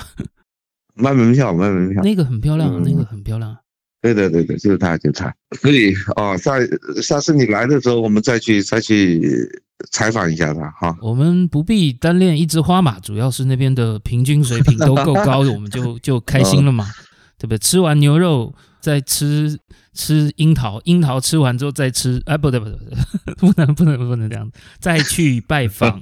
[0.94, 3.57] 卖门票，卖门票，那个很漂亮，嗯、那个很漂亮。
[4.03, 5.35] 对对对对，就是他，就是他。
[5.61, 6.55] 所以哦，下
[7.03, 9.46] 下次你来的时候，我们再去再去
[9.90, 10.96] 采访一下他哈。
[11.03, 16.88] 我们不必单练一枝花嘛，主要是那边的平均水平都够高，我们就 就开心了嘛，哦、
[17.38, 17.59] 对不对？
[17.59, 19.59] 吃完牛肉再吃
[19.92, 22.79] 吃樱桃，樱桃吃完之后再吃，哎，不对不对
[23.37, 26.00] 不能不能不能这样，再去拜访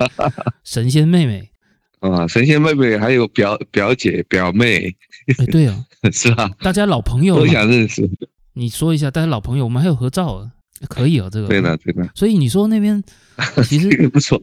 [0.62, 1.50] 神仙妹妹。
[2.00, 4.94] 啊，神仙妹妹还有表表姐表妹，
[5.38, 6.50] 哎，对啊， 是吧？
[6.60, 8.08] 大家老朋友都想认识。
[8.54, 10.50] 你说一下，大家老朋友，我们还有合照啊，
[10.88, 11.48] 可以啊，这个。
[11.48, 12.08] 对的，对的。
[12.14, 13.02] 所以你说那边
[13.64, 14.40] 其实不错，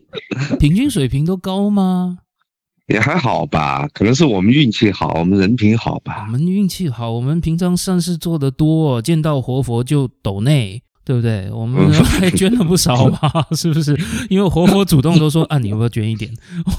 [0.60, 2.18] 平均水平都高吗？
[2.88, 6.26] 也还好吧，可能是我们运气好，我们人品好吧。
[6.28, 10.84] 我们运气好，我们平常善事做得多，见到活佛就抖内。
[11.06, 11.48] 对不对？
[11.52, 13.96] 我们还 捐了不少吧， 是不是？
[14.28, 16.32] 因为活佛主动都说 啊，你要不要捐一点？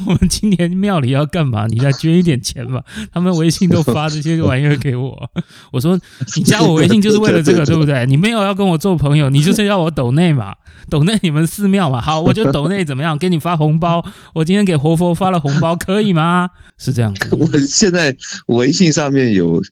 [0.04, 1.66] 我们今年庙里要干嘛？
[1.68, 2.82] 你再捐一点钱吧。
[3.12, 5.30] 他们微信都发这些玩意儿给我。
[5.70, 5.96] 我说
[6.36, 8.04] 你加我微信就是为了这个，对不对？
[8.06, 10.54] 你没有要跟我做朋友，你就是要我抖内嘛，
[10.90, 12.00] 抖内你们寺庙嘛。
[12.00, 13.16] 好，我就抖内怎么样？
[13.16, 14.04] 给你发红包。
[14.34, 16.50] 我今天给活佛发了红包，可以吗？
[16.78, 17.28] 是这样子。
[17.36, 18.16] 我现在
[18.48, 19.62] 微信上面有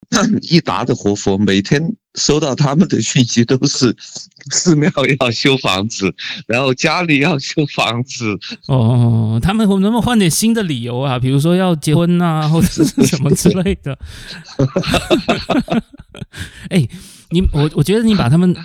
[0.43, 1.93] 一沓的活佛，每天。
[2.15, 3.95] 收到他们的讯息都是
[4.51, 6.13] 寺庙要修房子，
[6.47, 8.37] 然后家里要修房子。
[8.67, 11.19] 哦，他们能不能换点新的理由啊？
[11.19, 13.97] 比如说要结婚啊，或者是什么之类的。
[16.69, 16.87] 哎，
[17.29, 18.55] 你我我觉得你把他们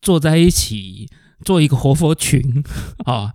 [0.00, 1.08] 坐在一起。
[1.44, 2.40] 做一个活佛群
[3.04, 3.32] 啊，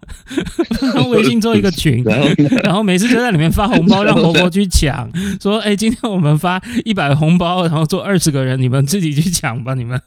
[1.09, 2.03] 微信做一个群，
[2.63, 5.09] 然后每次就在里面发红包，让活佛去抢。
[5.41, 9.99] 说，哎，今天我们发一百红包，然后做二十个人，你们自己去抢吧，你们。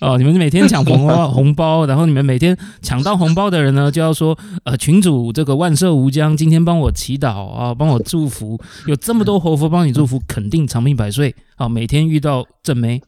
[0.00, 13.02] 哦，你们每天抢红包，红包，然后你们每天抢到红包的人呢，就要说，呃，群主这个万寿无疆，今天帮我祈祷啊，帮我祝福，有这么多活佛帮你祝福，肯定长命百岁啊，每天遇到正妹，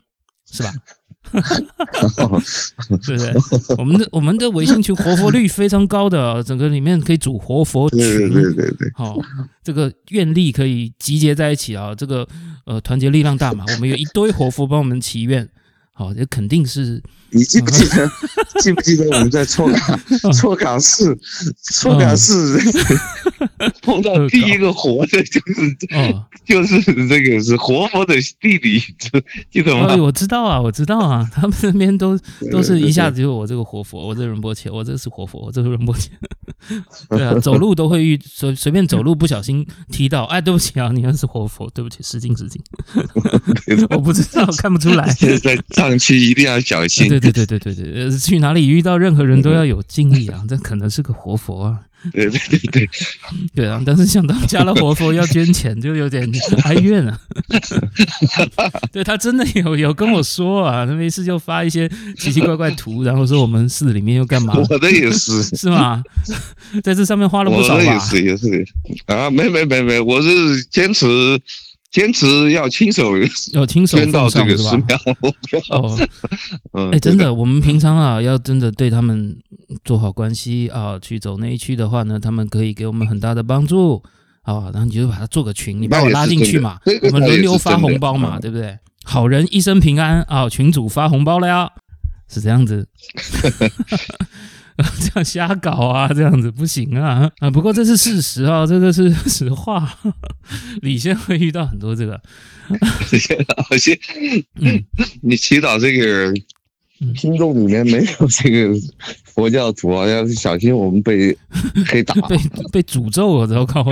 [0.51, 0.71] 是吧？
[1.33, 1.41] 哈
[2.29, 2.41] 哈
[3.05, 3.77] 对不对？
[3.79, 8.91] 我们的我们的微信群活佛率非常高的，整个里面可以组活佛群，对对对对。
[8.95, 9.19] 好，
[9.63, 12.27] 这个愿力可以集结在一起啊，这个
[12.65, 13.65] 呃团结力量大嘛。
[13.75, 15.49] 我们有一堆活佛帮我们祈愿，
[15.99, 17.03] 好，这肯定是。
[17.31, 18.09] 你记不记得？
[18.61, 20.01] 记不记得我们在错岗
[20.33, 21.19] 错岗市
[21.75, 22.59] 错岗市
[23.83, 25.75] 碰到第一个活的，就是
[26.47, 28.79] 就是这个是活佛的弟弟，
[29.51, 29.97] 记得吗？
[29.97, 32.19] 我知道啊，我知道啊，他们那边都
[32.53, 36.11] 都是一下子就我这个活佛，我这仁波切，我这是活佛，我这是仁波切。
[37.09, 42.61] 对啊，走路都会遇随随便走路不小心踢到，哎，对不起啊，你那是活佛，对不起，失敬失敬。
[43.91, 45.09] 我不知道，看不出来。
[45.15, 47.09] 现在上去一定要小心。
[47.09, 51.81] 对对对对对对，呃，去哪里遇到任何人都要有敬意啊，这可能是个活佛啊。
[52.13, 52.91] 对对对对，
[53.55, 56.31] 对啊，但是想到加了活佛要捐钱，就有点
[56.65, 57.21] 哀怨啊。
[58.93, 64.55] 对，他真的有有跟我说啊，他没事就发一些奇奇怪怪图，然后说我们市里面又干嘛？
[64.71, 66.03] 我的也是， 是吗？
[66.85, 67.83] 在这上面花了不少吧？
[67.83, 68.67] 也是也是
[69.07, 71.07] 啊，没没没没，我是坚持。
[71.91, 73.13] 坚持要亲手
[73.55, 74.99] 要亲手捐到这个寺庙。
[75.71, 75.99] 哦，
[76.91, 79.37] 哎、欸，真的，我们平常啊，要真的对他们
[79.85, 84.03] 做好关系啊，去走那一区的话呢，他们可以给我们很大的帮助。
[84.43, 84.71] 啊。
[84.73, 88.79] 然后你就把他做个群，你把我拉进去嘛，我们轮流发红包嘛，对不对？
[89.05, 91.71] 好人一生平安啊，群主发红包了呀，
[92.29, 92.89] 是这样子。
[95.01, 97.51] 这样瞎搞啊，这样子不行啊啊！
[97.51, 99.91] 不过这是事实啊，这个是实话。
[100.83, 102.21] 李现会遇到很多这个，
[103.69, 103.95] 好像
[104.61, 104.85] 嗯，
[105.23, 106.33] 你祈祷这个
[107.15, 108.79] 听众里面没有这个
[109.25, 111.37] 佛教徒啊，要是小心我们被
[111.91, 112.37] 被打，被
[112.71, 113.83] 被诅咒了，糟糕！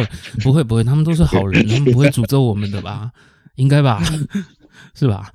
[0.43, 3.11] 不会不会，他们都是好人，他们不会诅咒我们的吧？
[3.57, 4.03] 应该吧？
[4.95, 5.33] 是吧？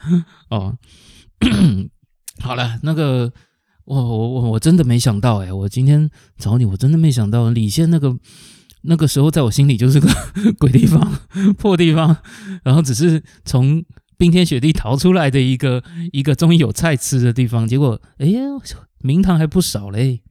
[0.50, 0.78] 哦，
[2.40, 3.34] 好了，那个。
[3.90, 5.52] 我我我我真的没想到哎！
[5.52, 8.16] 我今天找你，我真的没想到李现那个
[8.84, 10.08] 那个时候在我心里就是个
[10.60, 11.12] 鬼地方、
[11.58, 12.16] 破地方，
[12.64, 13.84] 然后只是从
[14.16, 17.68] 冰天雪地逃出来的一个一个终于有菜吃的地方。
[17.68, 18.42] 结果哎呀，
[19.00, 20.22] 名堂还不少嘞！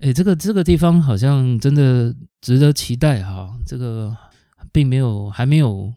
[0.00, 3.56] 哎，这个这个地方好像真的值得期待哈。
[3.66, 4.14] 这个
[4.70, 5.90] 并没有还没有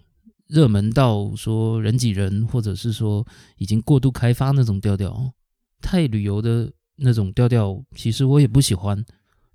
[0.47, 3.27] 热门到说人挤人，或者是说
[3.57, 5.33] 已经过度开发那种调调，
[5.81, 6.71] 太旅游的。
[6.99, 9.05] 那种调调，其实我也不喜欢。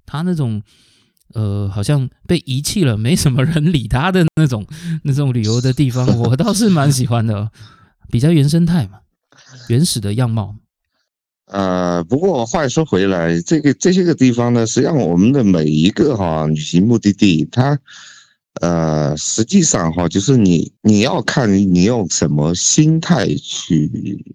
[0.06, 0.62] 他那种，
[1.34, 4.64] 呃，好像被遗弃了，没什么人理他的那种
[5.02, 7.50] 那种旅游的地方， 我倒是蛮喜欢的，
[8.12, 9.00] 比较原生态嘛，
[9.68, 10.54] 原始的样貌。
[11.46, 17.76] 呃，不过话说回来，这个这些个地方呢，实际上我们的每一个哈旅行目的地，它
[18.60, 23.90] 呃，实际上哈，就是你你要看你用什么心态去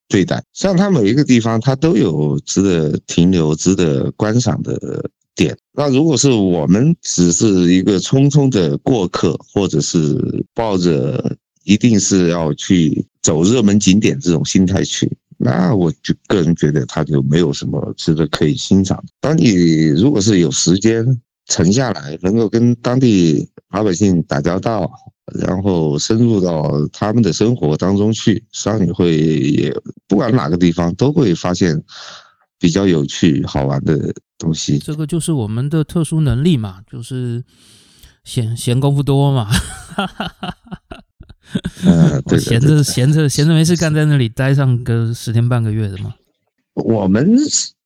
[0.07, 0.43] 对待。
[0.53, 5.55] 像它每一个地方，它都有值得停留、值得观赏的点。
[5.72, 15.15] 那如果是我们只是一个匆匆的过客，或者是抱着一定是要去走热门景点这种心态去。
[15.38, 19.03] 那我就个人觉得，他就没有什么值得可以欣赏。
[19.22, 21.05] 当你如果是有时间
[21.48, 24.89] 沉下来，能够跟当地老百姓打交道，
[25.39, 29.74] 然后深入到他们的生活当中去，实际上你会也
[30.08, 31.82] 不管哪个地方都会发现
[32.60, 34.78] 比较有趣好玩的东西。
[34.80, 37.43] 这个就是我们的特殊能力嘛，就是
[38.24, 39.50] 闲闲工夫多嘛。
[41.86, 46.14] 呃，对，闲着闲着闲着没事干，在那里待上个十天半个月的嘛。
[46.74, 47.38] 我们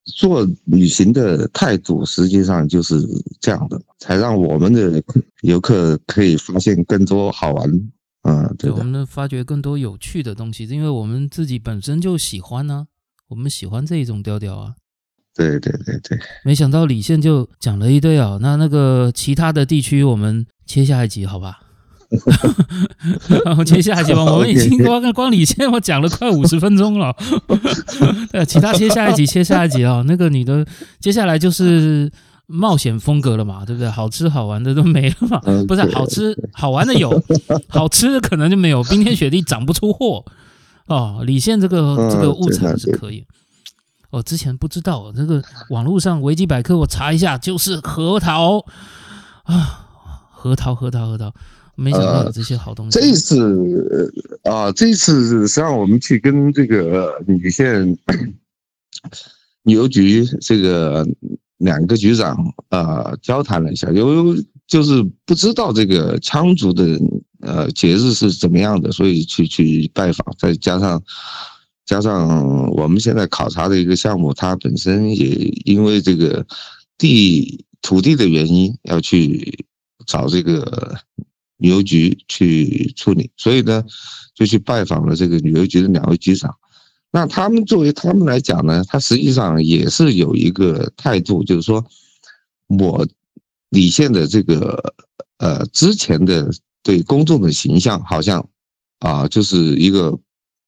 [0.06, 3.02] 做旅行的态度实际上就是
[3.40, 5.02] 这样的，才让我们的
[5.42, 7.92] 游客可以发现更多好玩。
[8.22, 12.88] 啊，对，我们能发掘更多有趣的东西，因为我们自己本身就喜欢呢，
[13.30, 14.76] 我们喜欢这一种调调啊。
[15.34, 21.62] 对对对对，没想到李现就讲了一堆啊，那那个其他的地区我们切下一集好吧？
[23.46, 27.16] 然后接下一集吧，我们已经光光李现我讲了快五十分钟了。
[28.34, 30.66] 呃，其他接下一集，接下一集啊，那个你的
[31.00, 32.12] 接下来就是
[32.48, 33.90] 冒险风格了嘛，对不对？
[33.90, 37.24] 好吃好玩的都没了嘛，不是好吃好玩的有，
[37.70, 40.26] 好吃的可能就没有，冰天雪地长不出货
[40.88, 41.24] 哦。
[41.26, 43.26] 李现这个这个物产是可以，
[44.10, 48.66] 我之前不知道，这个网络上维基百科我查一下，就是核桃
[49.44, 49.88] 啊，
[50.30, 51.34] 核桃核桃核桃。
[51.76, 53.00] 没想到有这些好东西。
[53.00, 54.14] 呃、这一次
[54.44, 57.98] 啊，这一次实际上我们去跟这个莒县
[59.64, 61.08] 旅游局这个
[61.58, 62.36] 两个局长
[62.70, 64.36] 啊、呃、交谈了一下，有
[64.68, 67.00] 就是不知道这个羌族的
[67.40, 71.02] 呃节日是怎么样的，所以去去拜访，再加上
[71.86, 75.28] 加上我们现在考察的一个项目，它本身也
[75.66, 76.46] 因为这个
[76.98, 79.66] 地土地的原因要去
[80.06, 80.98] 找这个。
[81.62, 83.84] 旅游局去处理，所以呢，
[84.34, 86.54] 就去拜访了这个旅游局的两位局长。
[87.12, 91.86] 那他们作为他们来讲呢，他实际上也是有一个态度，就是说，
[92.68, 93.08] 我
[93.70, 94.94] 李县的这个
[95.38, 96.50] 呃之前的
[96.82, 98.48] 对公众的形象，好像
[99.00, 100.18] 啊就是一个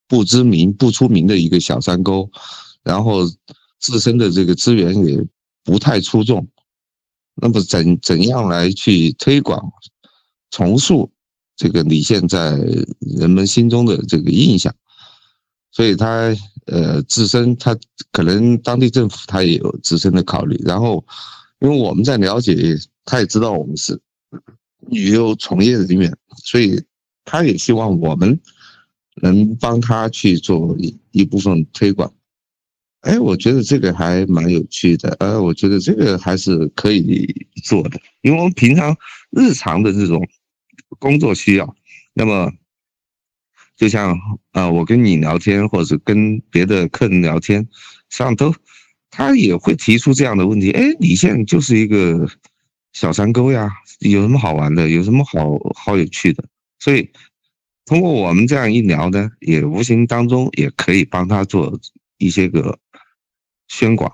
[0.08, 2.30] 不知名不出名的一个小山沟，
[2.84, 3.26] 然后
[3.80, 5.26] 自身的这个资源也
[5.64, 6.48] 不太出众。
[7.36, 9.60] 那么怎怎样来去推广？
[10.54, 11.10] 重塑
[11.56, 12.56] 这个李现在
[13.00, 14.72] 人们心中的这个印象，
[15.72, 16.32] 所以他
[16.68, 17.76] 呃自身他
[18.12, 21.04] 可能当地政府他也有自身的考虑，然后
[21.60, 22.56] 因为我们在了解，
[23.04, 24.00] 他也知道我们是
[24.92, 26.80] 旅游从业人员，所以
[27.26, 28.40] 他也希望我们
[29.24, 32.14] 能帮他去做一一部分推广。
[33.02, 38.96] 哎，我觉得这个还蛮有趣的，呃，我觉得这个还是可以做的，因为我们平常
[39.32, 40.24] 日常的这种。
[41.00, 41.76] 工作需要，
[42.14, 42.52] 那么
[43.76, 44.18] 就像
[44.52, 47.68] 啊、我跟你聊天，或者跟别的客人聊天，
[48.10, 48.54] 上都
[49.10, 50.72] 他也会提出这样的问题。
[50.72, 52.30] 哎，你现在就是一个
[52.94, 54.88] 小山沟呀，有什么好玩的？
[54.88, 56.46] 有什么好好有趣的？
[56.80, 57.10] 所以
[57.86, 61.80] 通过我们这样一聊呢，也无形当中也可以帮他做
[62.20, 62.78] 一些个
[63.68, 64.14] 宣广。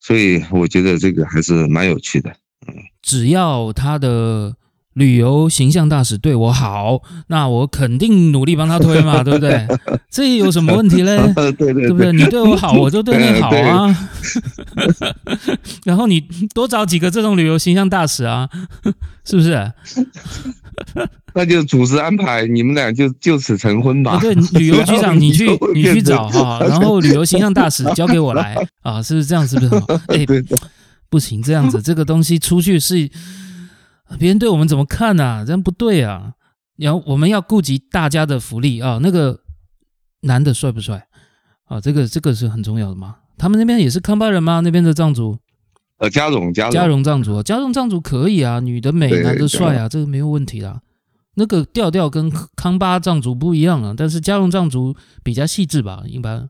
[0.00, 2.30] 所以我觉得这个还是蛮有趣的。
[2.66, 4.54] 嗯，只要他的。
[4.98, 9.66] 旅游形象大使对我好，那我肯定努力帮他推嘛， 对不对？
[10.10, 11.16] 这有什么问题嘞？
[11.34, 12.12] 对对，对，对不对？
[12.12, 13.96] 你对我好，我就对你好啊。
[15.86, 16.20] 然后你
[16.52, 18.48] 多找几个这种旅游形象大使啊，
[19.24, 19.72] 是不是？
[21.34, 24.18] 那就组织安排，你们俩就就此成婚吧。
[24.20, 29.46] 对，旅游局长你去你去找哈，然后旅游形象大使交给我来啊，是不是这样？
[29.46, 29.70] 是不是？
[30.08, 30.26] 哎，
[31.08, 33.08] 不行，这样子这个东西出去是。
[34.16, 35.44] 别人对我们怎么看呢、啊？
[35.44, 36.32] 这样不对啊！
[36.76, 38.98] 然后我们要顾及大家的福利啊。
[39.02, 39.40] 那个
[40.20, 41.06] 男的帅不帅
[41.64, 41.80] 啊？
[41.80, 43.16] 这个这个是很重要的嘛？
[43.36, 44.60] 他们那边也是康巴人吗？
[44.60, 45.38] 那边的藏族？
[45.98, 50.80] 呃，嘉绒嘉嘉绒藏族，加绒藏族可以啊，女的美，男的帅啊，这个没有问题啦。
[51.34, 56.48] 那个调调跟康巴藏族不一样啊，但是加绒藏族比较细致吧，一般。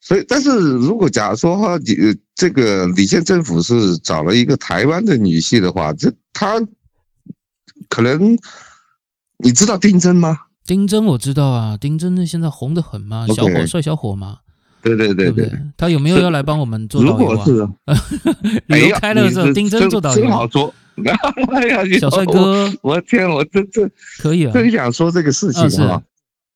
[0.00, 1.94] 所以，但是如果假如说哈，你
[2.34, 6.60] 这个李县政府是找了一个台湾的女婿的话，这他。
[7.88, 8.36] 可能
[9.38, 10.38] 你知道丁真吗？
[10.64, 14.38] 丁真我知道啊，丁真那现在红的很嘛，小伙帅小伙嘛。
[14.82, 17.18] 对对对对，他有没有要来帮我们做导游啊？
[17.18, 17.68] 如果是
[18.66, 20.72] 旅游开了的时候，丁真做导游，真好说。
[21.52, 26.00] 哎呀，小帅哥，我天，我真真可以啊，真想说这个事情啊。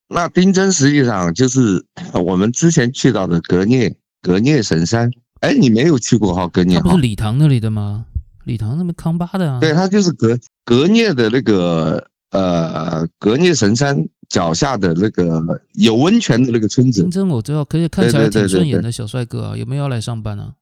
[0.09, 5.11] 那丁真实际上就是我们之前去到的格聂格聂神山。
[5.41, 6.77] 哎，你没有去过哈格聂？
[6.77, 8.05] 他不是礼堂那里的吗？
[8.45, 9.61] 理塘那边康巴的啊。
[9.61, 14.09] 对，他就是格格聂的那个呃格聂神山。
[14.31, 20.55] 脚下的那个有温泉的那个村子，丁真我知道，可以看起来挺顺眼的小帅哥啊，有没有要来上班啊？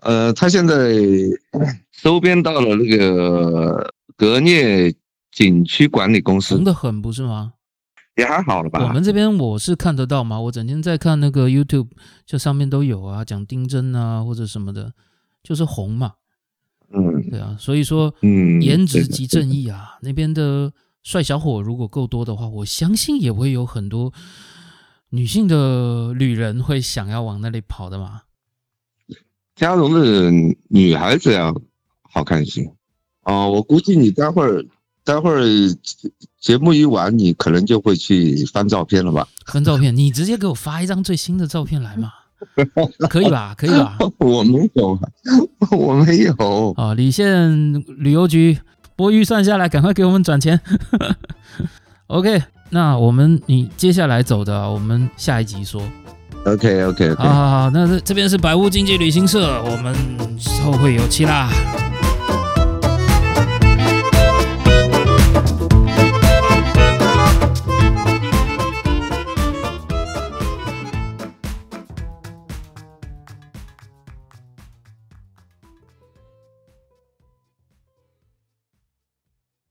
[0.00, 0.92] 呃，他现在
[2.02, 4.92] 收编到了那个格聂
[5.30, 7.52] 景区管理公司，红的很不是吗？
[8.16, 8.82] 也还好了吧？
[8.82, 10.40] 我们这边我是看得到嘛？
[10.40, 11.90] 我整天在看那个 YouTube，
[12.26, 14.92] 就上面都有啊，讲丁真啊或者什么的，
[15.44, 16.14] 就是红嘛。
[17.30, 20.72] 嗯，对啊，所以说，嗯，颜值即正义啊，那边的。
[21.02, 24.12] 帅小伙如果够多的话，我相信也会有很多
[25.08, 28.20] 女性的旅人会想要往那里跑的嘛。
[29.56, 30.30] 嘉荣的
[30.68, 31.58] 女孩子要
[32.02, 32.70] 好看些
[33.22, 34.62] 哦，我估计你待会儿
[35.02, 35.42] 待会儿
[36.38, 39.26] 节目一完，你可能就会去翻照片了吧？
[39.46, 42.12] 翻照片，你直接给我发一张最新的照片来嘛？
[43.08, 43.54] 可以吧？
[43.56, 43.96] 可以吧？
[44.18, 44.98] 我没有，
[45.76, 46.94] 我没有啊！
[46.94, 48.58] 李县旅游局。
[48.96, 50.60] 拨预算下来，赶快给我们转钱。
[52.08, 55.80] OK，那我们你接下来走的，我们下一集说。
[56.44, 57.16] OK OK，, okay.
[57.16, 59.94] 好好好，那这这边是百物经济旅行社，我们
[60.62, 61.48] 后会有期啦。